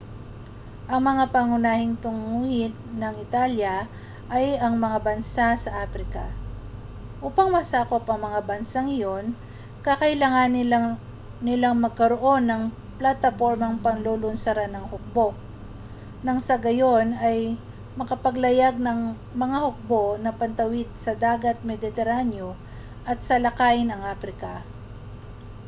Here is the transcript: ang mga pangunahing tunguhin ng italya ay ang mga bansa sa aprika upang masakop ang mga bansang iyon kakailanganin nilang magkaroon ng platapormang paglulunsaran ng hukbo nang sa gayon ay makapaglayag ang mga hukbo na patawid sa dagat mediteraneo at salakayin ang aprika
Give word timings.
ang 0.91 0.97
mga 1.09 1.25
pangunahing 1.35 1.93
tunguhin 2.03 2.73
ng 3.01 3.13
italya 3.25 3.75
ay 4.35 4.45
ang 4.65 4.73
mga 4.83 4.97
bansa 5.07 5.47
sa 5.63 5.71
aprika 5.85 6.25
upang 7.27 7.49
masakop 7.57 8.01
ang 8.09 8.17
mga 8.27 8.39
bansang 8.49 8.89
iyon 8.97 9.25
kakailanganin 9.85 10.91
nilang 11.47 11.75
magkaroon 11.85 12.43
ng 12.49 12.61
platapormang 12.99 13.75
paglulunsaran 13.85 14.71
ng 14.73 14.85
hukbo 14.91 15.27
nang 16.25 16.39
sa 16.47 16.55
gayon 16.65 17.09
ay 17.27 17.39
makapaglayag 17.99 18.75
ang 18.91 19.01
mga 19.43 19.57
hukbo 19.69 20.03
na 20.23 20.31
patawid 20.39 20.89
sa 21.05 21.11
dagat 21.23 21.57
mediteraneo 21.69 22.49
at 23.09 23.17
salakayin 23.29 23.91
ang 23.93 24.01
aprika 24.13 24.53